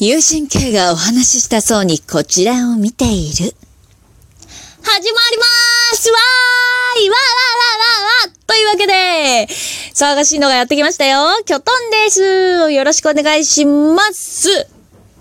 [0.00, 3.34] 友人 K がお話ししたそうにこちらを見ている。
[3.36, 5.44] 始まりま
[5.92, 9.46] すわーいわーわーわーわーわーというわけで、
[9.94, 11.20] 騒がしいのがやってきましたよ。
[11.46, 12.72] キョトンです。
[12.72, 14.66] よろしくお願いします。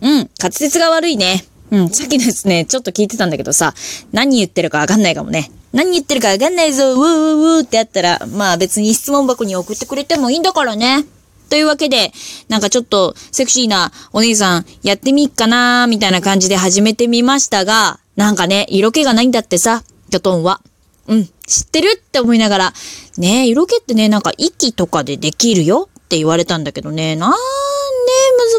[0.00, 1.44] うん、滑舌が悪いね。
[1.70, 3.72] うん、さっきですね、ちょっと聞いてたんだけどさ、
[4.10, 5.52] 何言ってるかわかんないかもね。
[5.72, 11.04] 何言ってるかわかんないぞ、ウーウーウーってやったら、まあ別に質問箱に送ってくれてもいいんだからね。
[11.48, 12.12] というわけで、
[12.48, 20.60] なんかちょっとセクシーなお姉さんやってみっかなーみたいな感じで始めてみましたが、なんかね、色気がないんだってさ、キョトンは。
[21.08, 22.72] うん、知ってるって思いながら、
[23.16, 25.88] ね色気ってね、なんか息とかでできるよ？
[25.88, 27.36] って言われたんだけどね、なんね、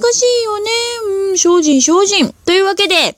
[0.00, 0.70] 難しいよね。
[1.30, 2.34] うん、精進、精進。
[2.44, 3.16] というわけで、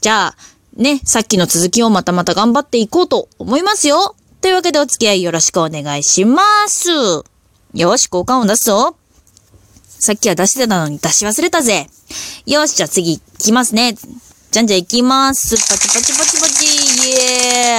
[0.00, 0.36] じゃあ、
[0.76, 4.16] ね、さっきの続きをまたまた頑張っていこうと思いますよ。
[4.40, 6.90] というわけでお付き合いよろしくお願いします。
[7.74, 8.96] よし、交換を出すぞ。
[10.02, 11.86] さっきは出してたのに出し忘れたぜ。
[12.44, 13.94] よし、じゃあ次行きますね。
[14.50, 15.50] じゃんじゃ行きます。
[15.50, 17.78] パチパチパチパチ、イエ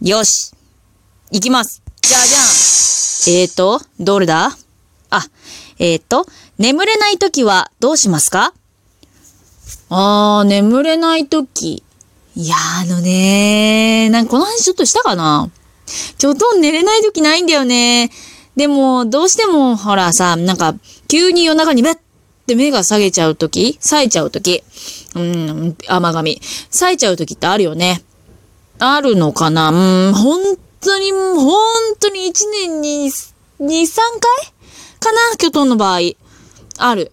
[0.00, 0.52] ーよし。
[1.32, 1.82] 行きます。
[2.02, 2.42] じゃあじゃん。
[3.36, 4.56] えーと、どれだ？
[5.10, 5.26] あ、
[5.80, 6.24] えーと、
[6.58, 8.54] 眠れないときはどうしますか？
[9.88, 11.82] あー、眠れないとき。
[12.36, 15.50] いやあのねー、なんかこの話ちょっとしたかな？
[16.16, 18.08] ちょっと寝れないときないんだよね。
[18.56, 20.74] でも、どうしても、ほらさ、なんか、
[21.08, 21.94] 急に夜中にべっ
[22.46, 24.62] て目が下げちゃうとき冴えちゃうとき
[25.14, 26.40] うん、甘髪。
[26.70, 28.02] 冴えちゃうときってあるよね。
[28.78, 29.70] あるのかな？
[29.70, 30.42] うん、本
[30.80, 31.56] 当に、本
[32.00, 33.28] 当に1年に2、
[33.60, 33.70] 3回？
[35.00, 35.36] かな？
[35.38, 36.00] 巨頭の場合。
[36.78, 37.12] ある。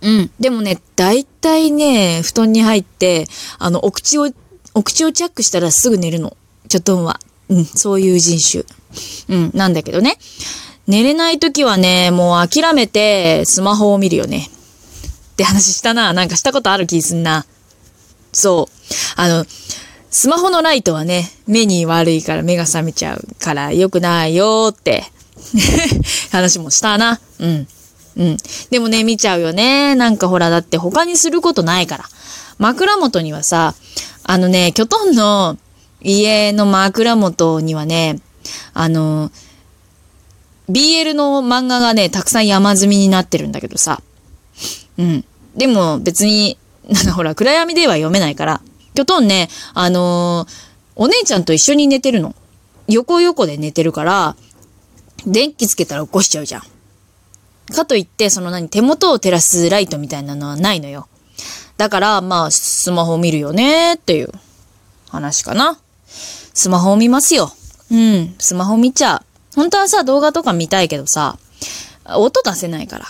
[0.00, 0.30] うん。
[0.38, 3.26] でもね、だいたいね、布団に入って、
[3.58, 4.30] あの、お口を、
[4.74, 6.36] お口をチャックしたらすぐ寝るの。
[6.68, 7.20] 巨頭は。
[7.48, 8.64] うん、そういう人種。
[9.28, 10.18] うん、なんだけどね。
[10.86, 14.48] 寝れない時はね、もう諦めてスマホを見るよね。
[15.32, 16.12] って話したな。
[16.12, 17.46] なんかしたことある気すんな。
[18.32, 18.92] そう。
[19.16, 19.46] あの、
[20.10, 25.04] スマホのライトはね、目に悪いから目が覚めちゃうから良くないよって
[26.30, 27.20] 話もしたな。
[27.38, 27.68] うん。
[28.16, 28.36] うん。
[28.70, 29.94] でもね、見ちゃうよね。
[29.94, 32.04] なんかほら、だって他にすることないから。
[32.58, 33.74] 枕元にはさ、
[34.24, 35.56] あのね、キョトンの
[36.02, 38.20] 家の枕元にはね、
[38.74, 39.30] あの、
[40.70, 44.02] BL の漫画がね、たくさん山積みになってるんだけどさ。
[44.98, 45.24] うん。
[45.56, 46.58] でも別に、
[46.88, 48.60] なんかほら、暗闇では読めないから、
[48.94, 50.46] きょとんね、あの、
[50.96, 52.34] お姉ちゃんと一緒に寝てるの。
[52.88, 54.36] 横横で寝てるから、
[55.26, 56.62] 電気つけたら起こしちゃうじゃん。
[57.72, 61.08] かといって、その何、手元を照らすライトみたいなのはないのよ。
[61.76, 64.30] だから、まあ、スマホを見るよねっていう
[65.08, 65.78] 話かな。
[66.54, 67.52] スマホを見ますよ。
[67.92, 69.20] うん、スマホ見ちゃう。
[69.54, 71.38] 本当はさ、動画とか見たいけどさ、
[72.16, 73.06] 音出せないから。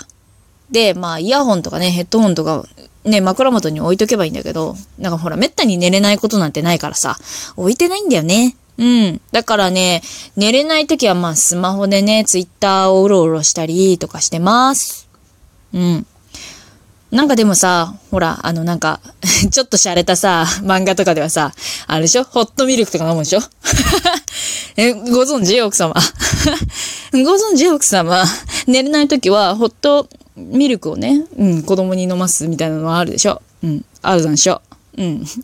[0.70, 2.66] で、まあ、イヤホンとかね、ヘッドホンとか、
[3.04, 7.16] ね、枕元に置いとけばいいんだけど、なんかほら、めったに寝れないことなんてないからさ、
[7.56, 8.56] 置いてないんだよね。
[8.78, 9.20] うん。
[9.30, 10.02] だからね、
[10.36, 15.08] 寝れない時はまあ、スマホでね、ツイッターをうろうろしたりとかしてます。
[15.72, 16.06] うん。
[17.12, 18.98] なんかでもさ、ほら、あのなんか
[19.52, 21.52] ちょっと洒落たさ、漫画とかではさ、
[21.86, 22.24] あれでしょ？
[22.24, 23.40] ホットミルクとか飲むでしょ？
[24.76, 25.60] え、ご存知？
[25.60, 25.94] 奥様。
[27.12, 27.68] ご存知？
[27.68, 28.24] 奥様。
[28.66, 33.42] 寝れないときは、ホットミルクをね、うん、子供に飲ますみたいなのはあるでしょ？
[33.62, 34.62] うん、あるでしょ？
[34.96, 35.26] うん。
[35.26, 35.34] 試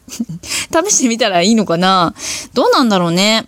[0.90, 2.14] してみたらいいのかな？
[2.54, 3.46] どうなんだろうね。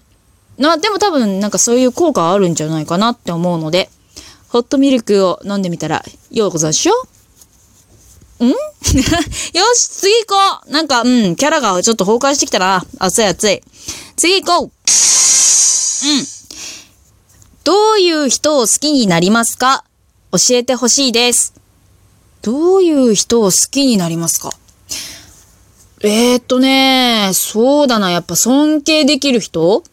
[0.58, 3.88] な、でも多分なんかそういう効果あるんじゃないかなって思うので、
[4.50, 6.92] ホットミルクを飲んでみたら、ようございましょ？
[8.47, 8.49] ん？
[8.53, 8.56] よ
[9.75, 12.84] し、次行こうなんか、うん、キャラがちょっと崩壊してきたな。
[12.99, 13.62] 熱い熱い。
[14.17, 14.71] 次行こううん。
[17.65, 19.84] どういう人を好きになりますか？
[20.33, 21.55] 教えてほしいです。
[22.43, 24.50] どういう人を好きになりますか？
[26.03, 29.84] えー、っとね、そうだな、やっぱ尊敬できる人？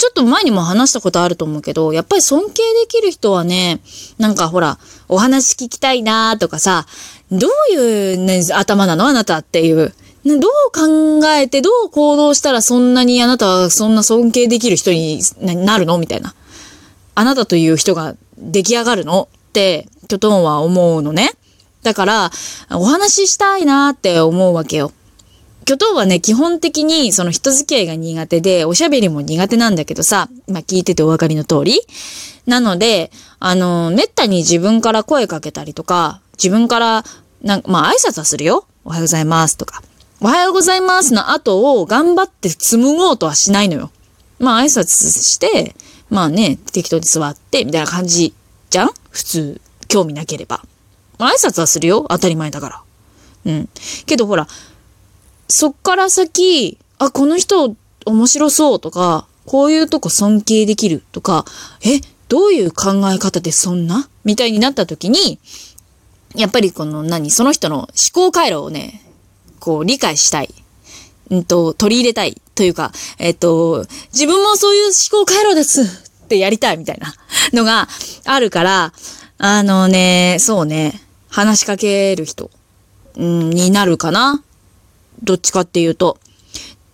[0.00, 3.80] ちょっと前にも話したことあると思うけど、やっぱり尊敬できる人はね、
[4.16, 4.78] なんかほら、
[5.08, 6.86] お話聞きたいなとかさ、
[7.30, 9.06] どういうね、頭なの？
[9.06, 9.92] あなたっていう。
[10.24, 10.40] どう
[10.72, 15.98] 考えて、どう行動したらそんなにあなたはそんな尊敬できる人になるの？
[15.98, 16.34] みたいな。
[17.14, 19.28] あなたという人が出来上がるの？
[19.48, 21.28] って、キョトンは思うのね。
[21.82, 22.30] だから、
[22.70, 24.92] お話ししたいなって思うわけよ。
[25.70, 31.80] 巨頭はね、基本的にその人付き合いが苦手で、おしゃべりも苦手なんだけどさ、ま聞いててお分かりの通り。
[32.44, 37.04] なので、あの、めったに自分から声かけたりとか、自分から、
[37.42, 38.66] なんかまあ挨拶はするよ。
[38.84, 39.80] おはようございますとか。
[40.20, 43.92] おはようございますの後を頑張って紡ごうとはしないのよ。
[44.40, 45.76] まあ挨拶して、
[46.08, 48.34] まあね、適当に座って、みたいな感じ
[48.70, 48.90] じゃん？
[49.10, 50.64] 普通、興味なければ。
[51.18, 52.06] まあ挨拶はするよ。
[52.10, 52.82] 当たり前だから。
[53.46, 53.68] うん。
[54.06, 54.48] けどほら、
[55.50, 57.76] そっから先、あ、この人
[58.06, 61.44] 面白そうとか、こういうとこ尊敬できるとか、
[61.84, 64.08] え、どういう考え方でそんな？
[64.24, 65.38] みたいになった時に、
[66.36, 69.02] やっぱりこの何その人の思考回路をね、
[69.58, 70.54] こう理解したい。
[71.30, 72.40] うんと、取り入れたい。
[72.54, 75.82] というか、えっと、自分もそういう思考回路です
[76.24, 77.14] ってやりたいみたいな
[77.54, 77.88] のが
[78.26, 78.92] あるから、
[79.38, 81.00] あのね、そうね、
[81.30, 82.50] 話しかける人、
[83.16, 84.42] うん、になるかな。
[85.22, 86.18] どっちかっていうと。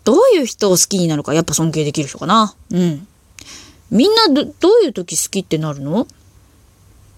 [0.04, 2.54] どういう人を好きになるか、やっぱ尊敬できる人かな。
[2.70, 3.06] うん。
[3.90, 6.06] みんなど、どういう時好きってなるの？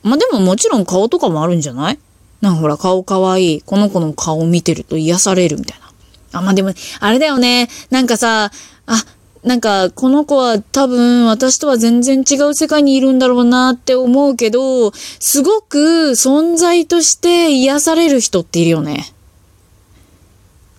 [0.03, 1.99] まあ、でももちろん顔とかもあるんじゃない？
[2.41, 3.63] なんかほら、顔かわいい。
[3.63, 6.39] この子の顔見てると癒されるみたいな。
[6.39, 7.69] あ、まあ、でも、あれだよね。
[7.91, 8.51] なんかさ、
[8.87, 9.05] あ、
[9.43, 15.79] なんか、この子は多分私とは全然違う世界にいるんだろうなって思うけど、すごく
[16.13, 19.05] 存在として癒される人っているよね。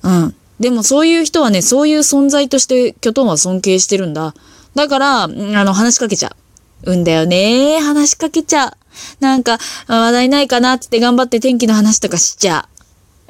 [0.04, 0.36] うん。
[0.60, 4.34] でもそういう人はね、そういう存在としてキョトンは尊敬してるんだ。
[4.75, 6.36] だから、あの、話しかけちゃ
[6.84, 6.94] う。
[6.94, 7.80] うんだよね。
[7.81, 8.74] 話しかけちゃう。
[9.19, 9.57] なんか、
[9.88, 12.68] 話題ないかなって頑張って天気の話とかしちゃ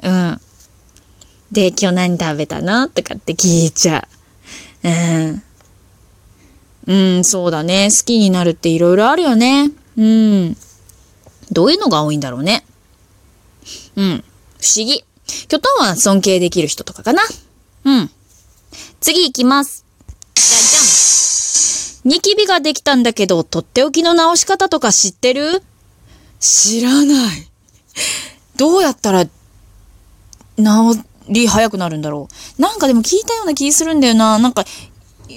[0.02, 0.08] う。
[0.08, 0.40] うん。
[1.52, 4.06] で、今日何食べたのとかって聞いちゃ
[4.84, 4.88] う。
[4.88, 5.42] うん。
[6.86, 7.88] うん、そうだね。
[7.90, 9.70] 好きになるって色々あるよね。
[9.96, 10.56] うん。
[11.52, 12.64] どういうのが多いんだろうね。
[13.96, 14.24] うん。
[14.60, 15.04] 不思議。
[15.48, 17.22] キョトンは尊敬できる人とかかな。
[17.84, 18.10] うん。
[19.00, 19.84] 次行きます。
[20.34, 22.14] じゃじゃん。
[22.14, 25.62] ニキビができたんだけど、とっておきの直し方とか知ってる？
[26.38, 27.48] 知らない。
[28.56, 29.32] どうやったら、治
[31.28, 32.28] り早くなるんだろ
[32.58, 32.62] う。
[32.62, 34.38] なんかでも聞いたような気するんだよな。
[34.38, 34.64] なんか、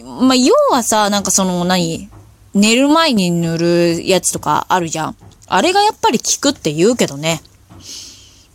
[0.03, 2.09] まあ、要はさ、なんかその何、
[2.53, 5.15] 寝る前に塗るやつとかあるじゃん。
[5.47, 7.41] あれがやっぱり効くって言うけどね。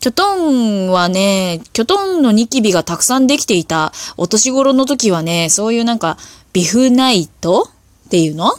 [0.00, 6.17] キョトンはね、キョトンのニキビがたくさんできていたお年頃の時はね、そういうなんか、
[6.53, 7.69] ビフナイト
[8.06, 8.53] っていうの？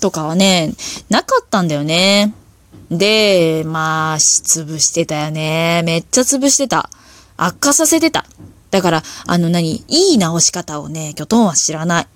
[0.00, 0.72] とかはね、
[1.08, 2.34] なかったんだよね。
[2.90, 5.82] で、まあ、し潰してたよね。
[5.84, 6.90] めっちゃ潰してた。
[7.36, 8.26] 悪化させてた。
[8.70, 12.06] だから、あの何、いい直し方をね、キョトンは知らない。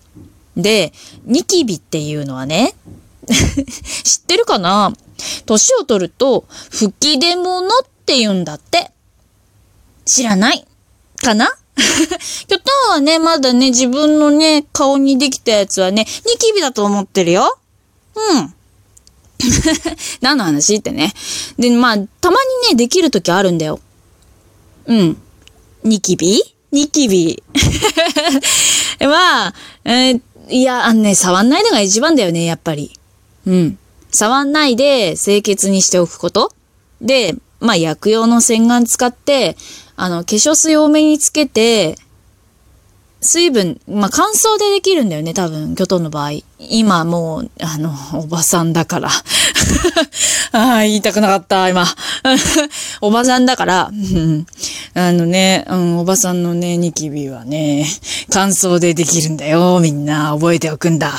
[0.57, 0.93] で、
[1.25, 2.75] ニキビっていうのはね、
[4.03, 4.93] 知ってるかな？
[5.47, 7.71] 年を取ると、吹き出物っ
[8.05, 8.91] って言うんだって。
[10.05, 10.67] 知らない
[11.17, 11.49] かな？
[11.75, 17.59] キョトンはね、まだね、自分のね、顔にできたやつはね、ニキビだと思ってるよ。
[18.15, 18.55] うん。
[20.21, 21.15] 何の話ってね。
[21.59, 22.37] で、まあ、たま
[22.67, 23.81] にね、できるときあるんだよ。
[24.85, 25.17] うん。
[25.83, 26.43] ニキビ？
[26.71, 27.43] ニキビ。
[29.01, 29.55] まあ、
[29.87, 30.21] えー、
[30.51, 32.93] いや、あのね、触んないのが一番だよね、やっぱり。
[33.47, 33.79] うん。
[34.13, 36.53] 触んないで清潔にしておくこと。
[37.01, 39.57] で、まあ、薬用の洗顔使って、
[39.97, 41.97] あの、化粧水多めにつけて、
[43.23, 46.33] 水分、まあ、乾燥でできるんだよね、多分、巨頭の場合。
[46.59, 47.91] 今もう、あの、
[48.21, 49.09] おばさんだから。
[50.53, 51.87] ああ、言いたくなかった、今。
[53.01, 53.89] おばさんだから、
[54.95, 57.87] あのね、うん、おばさんのね、ニキビはね、
[58.29, 61.15] 乾燥でできるんだよ、みんな覚えておくんだ。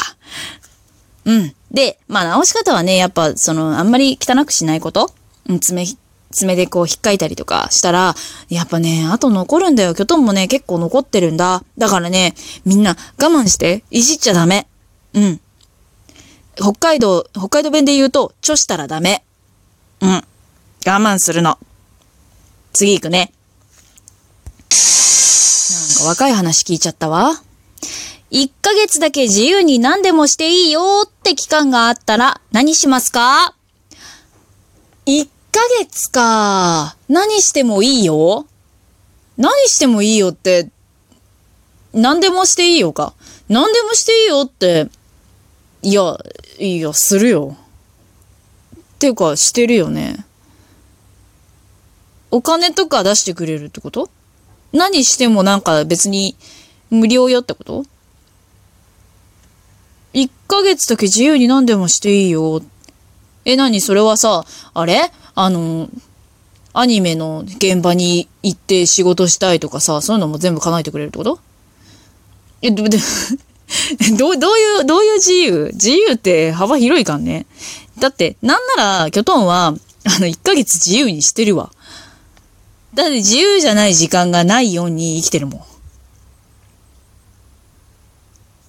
[1.25, 1.55] うん。
[1.71, 5.11] で、まあ、直し方はね、やっぱ、その、あんまり汚くしないこと。
[5.49, 5.87] うん、爪
[6.35, 8.13] 爪でこう引っかいたりとかしたら、
[8.49, 9.95] やっぱね、あと残るんだよ。
[9.95, 11.63] キョトンもね、結構残ってるんだ。
[11.77, 14.67] だからね、みんな我慢して、いじっちゃダメ。
[15.13, 15.39] うん。
[16.55, 19.23] 北海道、北海道弁で言うと、ちょしたらダメ。
[20.01, 20.09] うん。
[20.09, 20.23] 我
[20.85, 21.57] 慢するの。
[22.73, 23.31] 次行くね。
[24.69, 27.41] なんか若い話聞いちゃったわ。
[28.31, 33.55] 1ヶ月だけ自由に何でもしていいよって期間があったら何しますか
[35.05, 36.97] ?1 ヶ月か。
[37.07, 38.45] 何してもいいよ
[39.37, 40.69] 何してもいいよって、
[41.93, 43.13] 何でもしていいよか。
[43.47, 44.89] 何でもしていいよって、
[45.81, 46.17] いや、
[46.59, 47.55] いや、するよ。
[48.75, 50.25] っていうか、してるよね。
[52.31, 54.09] お金とか出してくれるってこと？
[54.73, 56.35] 何してもなんか別に
[56.89, 57.85] 無料よってこと
[60.13, 62.61] ?1 ヶ月だけ自由に何でもしていいよ。
[63.45, 63.79] え、何？
[63.79, 64.43] それはさ、
[64.73, 65.11] あれ？
[65.35, 65.89] あの、
[66.73, 71.39] アニメの現場に行って仕事したいとかさ、そういうのも全部叶えてくれるってこと？
[72.61, 72.97] え、で、で
[74.17, 75.69] どう、どういう、どういう自由？
[75.73, 77.45] 自由って幅広いかんね。
[77.99, 81.71] だって、なんなら、キョトンは、あの、1ヶ月自由にしてるわ。
[82.93, 85.61] だって自由じゃない時間がないように生きてるもん。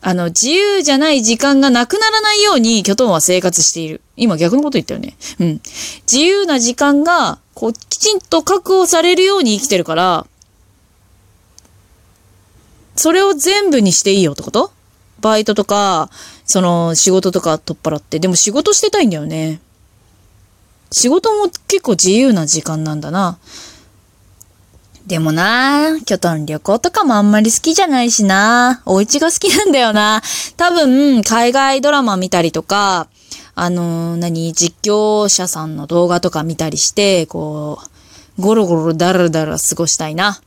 [0.08, 4.00] あの、自由じゃない時間がなくならないように、キョトンは生活している。
[4.16, 5.16] 今逆のこと言ったよね。
[5.40, 5.60] うん。
[6.10, 10.24] 自由な時間がこう、きちんと確保されるように生きてるから、
[12.94, 14.70] それを全部にしていいよってこと？
[15.22, 16.08] バイトとか、
[16.44, 18.20] その仕事とか取っ払って。
[18.20, 19.60] でも仕事してたいんだよね。
[20.92, 23.38] 仕事も結構自由な時間なんだな。
[25.06, 28.82] でもな、キョトン旅行とかもあんまり好きじゃないしな。
[28.86, 30.20] お家が好きなんだよな。
[30.56, 33.06] 多分、海外ドラマ見たりとか、
[33.54, 37.78] あのー何、実況者さんの動画とか見たりして、こ
[38.38, 40.32] う、ゴロゴロダラダラ過ごしたいな。
[40.32, 40.38] っ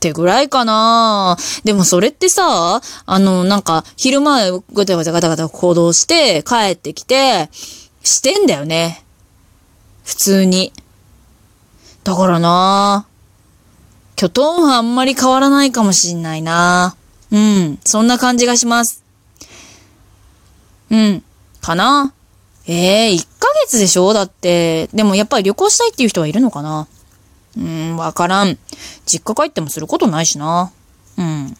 [0.00, 7.50] てぐらいかなでもそれってさ、あの、なんか、昼前ガタガタガタガタ行動して、帰ってきて、
[8.02, 9.04] してんだよね。
[10.02, 10.72] 普通に。
[12.04, 13.06] だからな
[14.16, 16.96] キョトンはあんまり変わらないかもしんないな
[17.30, 19.02] うん、そんな感じがします。
[20.90, 21.22] うん、
[21.62, 22.12] かな
[22.66, 24.12] ええー、1ヶ月でしょ？
[24.12, 24.88] だって。
[24.88, 26.86] でもやっぱり旅行したいっていう人はいるのかな？
[27.56, 28.58] うーん、わからん。
[29.06, 30.70] 実家帰ってもすることないしな。
[31.16, 31.56] うん。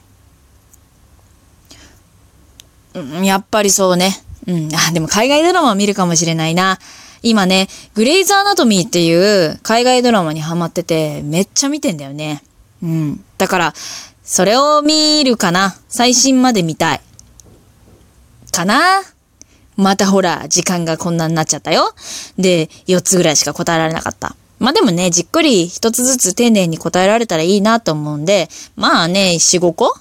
[2.94, 4.22] うん、やっぱりそうね。
[4.46, 4.68] うん。
[4.74, 6.78] あ、でも海外ドラマ見るかもしれないな。
[7.22, 12.42] 今ね、グレイズ・アナトミーっていう海外ドラマにハマってて、めっちゃ見てんだよね。
[12.82, 13.24] うん。
[13.38, 13.74] だから、
[14.24, 15.76] それを見るかな。
[15.88, 17.00] 最新まで見たい。
[18.50, 19.02] かな
[19.76, 21.94] またほら、時間がこんなになっちゃったよ。
[22.38, 24.36] で、4つぐらいしか答えられなかった。
[24.58, 29.96] まあでもね、じっくり一つずつ丁寧に答えられたらいいなと思うんで、まあね、4、5個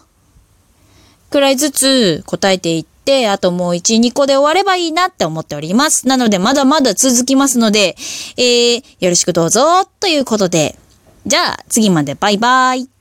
[1.31, 2.90] くらいずつ答えていって、
[3.29, 6.07] あともう1、2個で終わればいいなって思っております。
[6.07, 7.95] なので、まだまだ続きますので、
[8.37, 10.77] えー、よろしくどうぞ、ということで。
[11.25, 13.00] じゃあ、次までバイバイ。